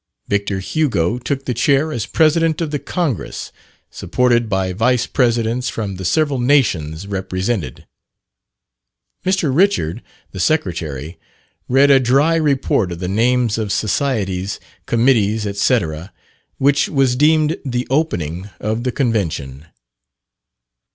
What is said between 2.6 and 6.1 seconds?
the Congress, supported by Vice presidents from the